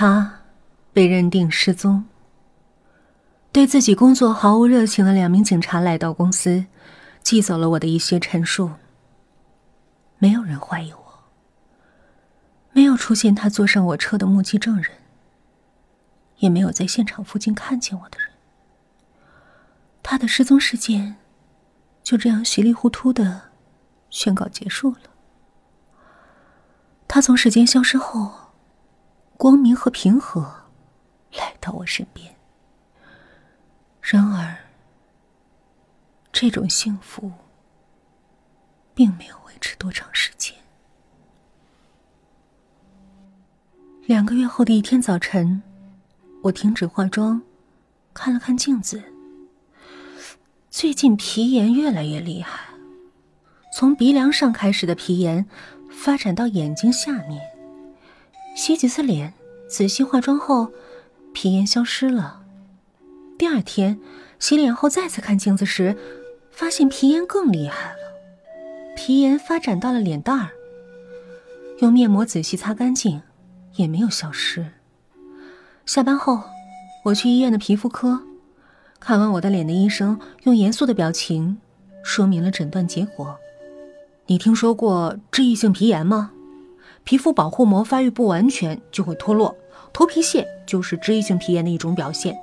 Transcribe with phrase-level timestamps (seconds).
[0.00, 0.42] 他
[0.92, 2.04] 被认定失踪。
[3.50, 6.66] 对自己工作毫无热情的两名警察来到公司，
[7.20, 8.70] 寄走了我的一些陈述。
[10.18, 11.24] 没有人怀疑我，
[12.70, 14.92] 没有出现他坐上我车的目击证人，
[16.36, 18.28] 也没有在现场附近看见我的人。
[20.00, 21.16] 他的失踪事件
[22.04, 23.50] 就这样稀里糊涂的
[24.10, 25.10] 宣告结束了。
[27.08, 28.47] 他从世间消失后，
[29.38, 30.42] 光明和平和
[31.32, 32.34] 来到我身边。
[34.02, 34.58] 然而，
[36.32, 37.32] 这种幸福
[38.94, 39.52] 并没有维。
[39.60, 40.54] 持多长时间？
[44.06, 45.62] 两个月后的一天早晨，
[46.42, 47.42] 我停止化妆，
[48.14, 49.02] 看了看镜子。
[50.70, 52.72] 最近皮炎越来越厉害，
[53.72, 55.44] 从鼻梁上开始的皮炎，
[55.90, 57.42] 发展到眼睛下面。
[58.54, 59.34] 洗几次脸，
[59.68, 60.72] 仔细化妆后，
[61.34, 62.40] 皮炎消失了。
[63.36, 64.00] 第二天
[64.38, 65.96] 洗脸后再次看镜子时，
[66.50, 67.98] 发现皮炎更厉害了。
[68.96, 70.50] 皮炎发展到了脸蛋儿，
[71.80, 73.20] 用面膜仔细擦干净，
[73.74, 74.72] 也没有消失。
[75.84, 76.42] 下班后，
[77.04, 78.22] 我去医院的皮肤科，
[78.98, 81.58] 看完我的脸的医生用严肃的表情
[82.02, 83.38] 说明了诊断结果。
[84.26, 86.32] 你听说过脂溢性皮炎吗？
[87.04, 89.56] 皮肤保护膜发育不完全就会脱落，
[89.92, 92.36] 头皮屑就是脂溢性皮炎的一种表现。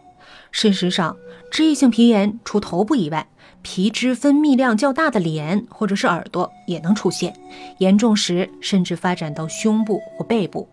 [0.52, 1.16] 事实上，
[1.52, 3.28] 脂溢性皮炎除头部以外，
[3.62, 7.34] 皮脂分泌量较大的脸或者是耳朵也能出现，
[7.80, 10.70] 严重时甚至发展到胸部或背部。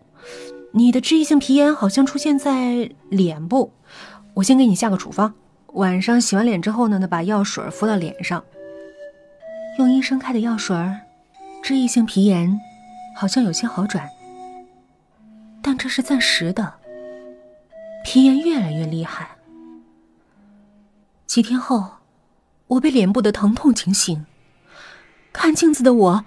[0.71, 3.73] 你的脂溢性皮炎好像出现在脸部，
[4.35, 5.33] 我先给你下个处方，
[5.73, 8.43] 晚上洗完脸之后呢，把药水敷到脸上。
[9.79, 10.75] 用医生开的药水，
[11.61, 12.59] 脂溢性皮炎
[13.15, 14.07] 好像有些好转，
[15.63, 16.75] 但这是暂时的。
[18.05, 19.37] 皮炎越来越厉害，
[21.25, 21.93] 几天后。
[22.67, 24.25] 我被脸部的疼痛惊醒，
[25.31, 26.25] 看镜子的我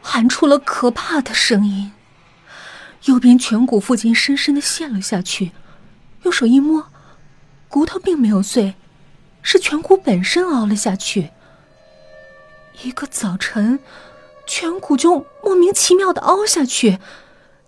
[0.00, 1.92] 喊出了可怕的声音。
[3.04, 5.52] 右边颧骨附近深深的陷了下去，
[6.22, 6.90] 用手一摸，
[7.68, 8.74] 骨头并没有碎，
[9.42, 11.30] 是颧骨本身凹了下去。
[12.82, 13.78] 一个早晨，
[14.48, 16.98] 颧骨就莫名其妙的凹下去，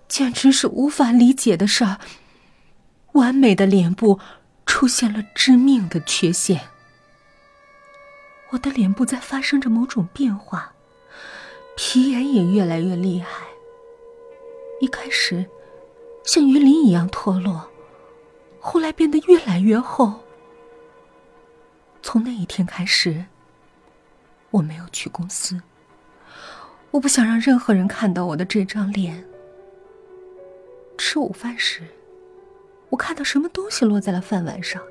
[0.09, 1.99] 简直是无法理解的事儿。
[3.13, 4.19] 完美的脸部
[4.67, 6.69] 出现了致命的缺陷。
[8.51, 10.73] 我的脸部在发生着某种变化，
[11.77, 13.47] 皮炎也越来越厉害。
[14.81, 15.45] 一开始
[16.25, 17.69] 像鱼鳞一样脱落，
[18.61, 20.21] 后来变得越来越厚。
[22.03, 23.27] 从那一天开始，
[24.51, 25.61] 我没有去公司。
[26.93, 29.28] 我不想让任何人看到我的这张脸。
[31.11, 31.81] 吃午饭时，
[32.91, 34.83] 我看到什么东西落在了饭碗上，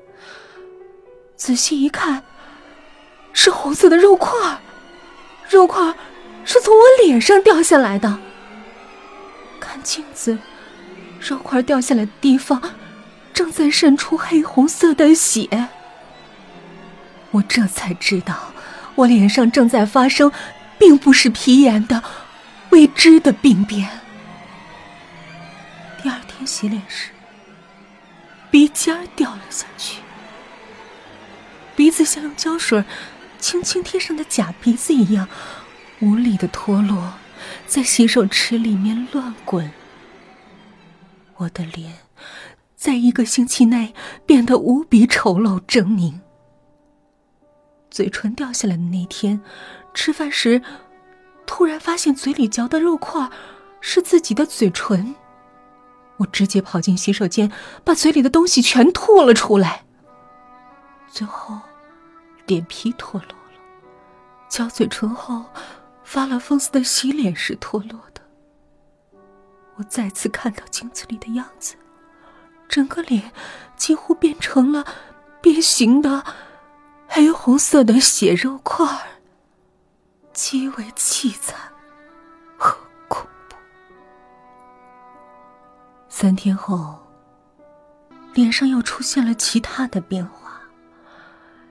[1.36, 2.24] 仔细一看。
[3.32, 4.58] 是红色的肉块，
[5.48, 5.94] 肉块
[6.44, 8.18] 是从我脸上掉下来的。
[9.60, 10.36] 看镜子，
[11.20, 12.60] 肉块掉下来的地方
[13.32, 15.68] 正在渗出黑红色的血。
[17.30, 18.52] 我这才知道，
[18.96, 20.32] 我脸上正在发生，
[20.80, 22.02] 并不是皮炎的
[22.70, 23.97] 未知的病变。
[26.48, 27.10] 洗脸时，
[28.50, 30.00] 鼻尖掉了下去，
[31.76, 32.82] 鼻子像用胶水。
[33.38, 35.28] 轻轻贴上的假鼻子一样，
[36.00, 37.14] 无力的脱落，
[37.68, 39.70] 在洗手池里面乱滚。
[41.36, 41.98] 我的脸，
[42.74, 43.94] 在一个星期内
[44.26, 46.18] 变得无比丑陋狰狞。
[47.92, 49.40] 嘴唇掉下来的那天，
[49.94, 50.60] 吃饭时，
[51.46, 53.30] 突然发现嘴里嚼的肉块
[53.80, 55.14] 是自己的嘴唇，
[56.18, 57.50] 我直接跑进洗手间，
[57.82, 59.84] 把嘴里的东西全吐了出来。
[61.10, 61.58] 最后。
[62.46, 63.60] 脸皮脱落了，
[64.48, 65.44] 嚼嘴唇后
[66.02, 68.22] 发了疯似的洗脸时脱落的。
[69.76, 71.74] 我再次看到镜子里的样子，
[72.66, 73.32] 整个脸
[73.76, 74.82] 几乎变成了
[75.42, 76.24] 变形的
[77.06, 78.86] 黑红色的血肉块，
[80.32, 81.54] 极为凄惨
[86.20, 86.98] 三天后，
[88.34, 90.60] 脸上又出现了其他的变化。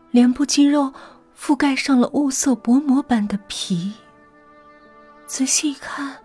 [0.09, 0.94] 脸部肌肉
[1.38, 3.91] 覆盖上了雾色薄膜般的皮。
[5.25, 6.19] 仔细一看，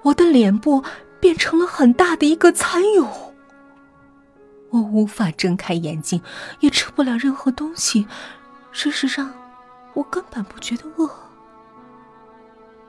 [0.00, 0.82] 我的脸部
[1.20, 3.06] 变成了很大的一个蚕蛹。
[4.70, 6.22] 我无法睁开眼睛，
[6.60, 8.08] 也吃不了任何东西。
[8.72, 9.34] 事实上，
[9.92, 11.10] 我根本不觉得饿。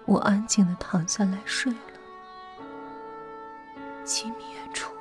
[0.06, 1.80] 我安静的躺下来睡了。
[4.12, 4.92] 几米远处，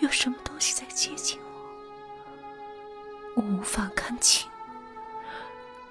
[0.00, 1.38] 有什么东西在接近
[3.36, 4.50] 我，我无法看清，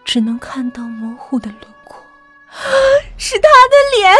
[0.04, 2.04] 只能看到模糊的轮廓。
[3.18, 4.14] 是他的脸！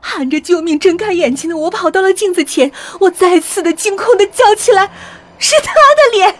[0.00, 4.90] 喊着救命，睁开眼睛的我跑到了镜子前，我再次的惊恐的叫起来
[5.38, 6.36] ：“是他的脸！”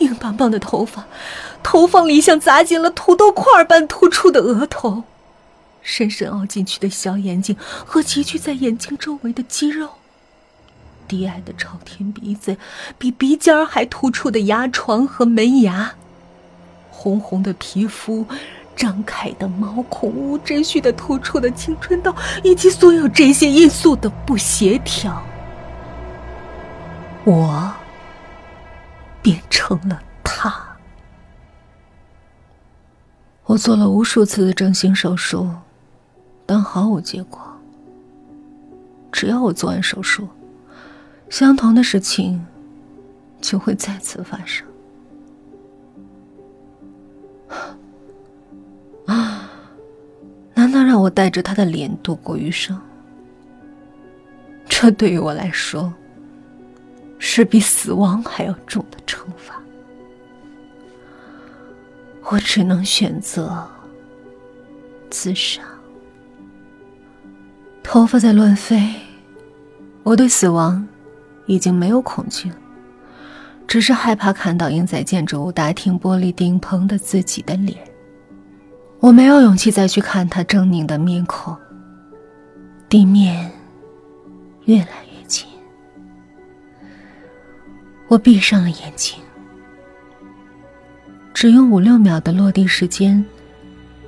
[0.00, 1.06] 硬邦邦的头发，
[1.62, 5.04] 头发里像砸进了土豆块般突出的额头，
[5.80, 7.56] 深深凹进去的小眼睛
[7.86, 9.88] 和集聚在眼睛周围的肌肉，
[11.10, 12.56] 低矮的朝天鼻子，
[12.96, 15.92] 比鼻尖儿还突出的牙床和门牙，
[16.88, 18.24] 红红的皮肤。
[18.76, 25.22] 张开的毛孔，无秩序的突出的青春痘，以及所有这些因素的不协调，
[27.24, 27.74] 我
[29.20, 30.64] 变成了他。
[33.44, 35.46] 我做了无数次的整形手术，
[36.46, 37.38] 但毫无结果。
[39.12, 40.26] 只要我做完手术，
[41.30, 42.44] 相同的事情
[43.40, 44.66] 就会再次发生。
[49.06, 49.50] 啊
[50.54, 52.78] 难道让我带着他的脸度过余生？
[54.68, 55.92] 这对于我来说，
[57.18, 59.60] 是比死亡还要重的惩罚。
[62.24, 63.66] 我只能选择
[65.08, 65.62] 自杀。
[67.82, 68.94] 头发在乱飞，
[70.02, 70.86] 我对死亡
[71.50, 72.56] 已经没有恐惧了，
[73.66, 77.76] 只是害怕看到映在建筑物大厅玻璃顶棚的自己的脸。
[79.00, 81.56] 我没有勇气再去看他狰狞的面孔。
[82.88, 83.50] 地面
[84.66, 85.48] 越来越近，
[88.06, 89.18] 我闭上了眼睛。
[91.34, 93.24] 只用五六秒的落地时间，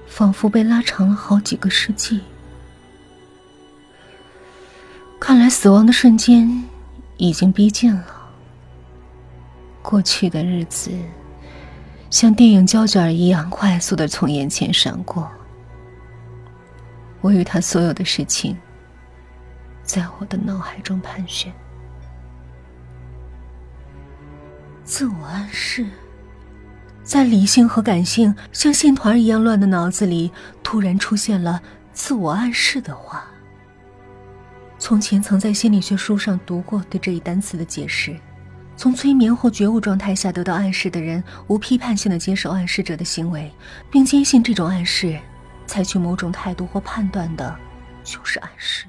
[0.07, 2.21] 仿佛被拉长了好几个世纪。
[5.19, 6.63] 看来死亡的瞬间
[7.17, 8.05] 已经逼近了。
[9.83, 10.91] 过去的日子。
[12.11, 15.27] 像电影胶卷一样快速的从眼前闪过，
[17.23, 18.55] 我与他所有的事情，
[19.83, 21.51] 在我的脑海中盘旋。
[24.85, 25.87] 自我暗示，
[27.03, 30.31] 在理性和感性像线团一样乱的脑子里，
[30.63, 31.63] 突然出现了
[31.95, 33.25] 自我暗示的话。
[34.83, 38.19] 从前曾在心理学书上读过对这一单词的解释。
[38.77, 43.49] 从催眠或觉悟状态下得到暗示的人，无批判性的接受暗示者的行为，
[43.93, 45.17] 并坚信这种暗示，
[45.69, 47.57] 采取某种态度或判断的，
[48.03, 48.87] 就是暗示。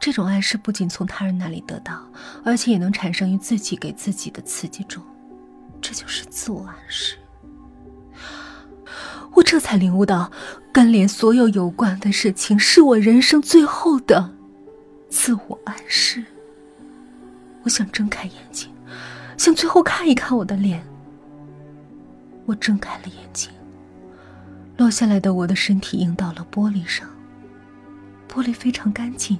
[0.00, 2.04] 这种暗示不仅从他人那里得到，
[2.44, 5.00] 而且也能产生于自己给自己的刺激中，
[5.80, 7.16] 这就是自我暗示。
[9.34, 10.32] 我这才领悟到，
[10.72, 14.34] 跟连所有有关的事情，是我人生最后的
[15.10, 16.24] 自我暗示。
[17.62, 18.72] 我想睁开眼睛。
[19.36, 20.82] 想最后看一看我的脸。
[22.44, 23.50] 我睁开了眼睛，
[24.76, 27.08] 落下来的我的身体映到了玻璃上。
[28.28, 29.38] 玻璃非常干净，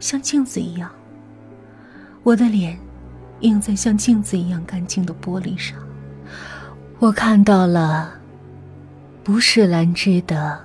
[0.00, 0.90] 像镜子一样。
[2.22, 2.78] 我的脸
[3.40, 5.78] 映在像镜子一样干净的玻璃上，
[6.98, 8.12] 我看到了
[9.22, 10.58] 不是兰芝的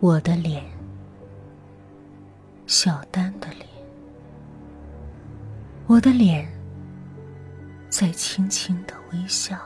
[0.00, 0.64] 我的脸，
[2.66, 3.66] 小丹的脸，
[5.86, 6.46] 我的脸。
[7.88, 9.56] 在轻轻的微笑。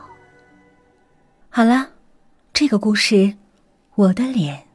[1.49, 1.89] 好了，
[2.53, 3.35] 这个故事，
[3.95, 4.67] 我的脸，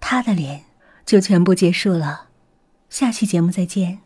[0.00, 0.64] 他的脸，
[1.04, 2.28] 就全部结束了。
[2.88, 4.05] 下期节目再见。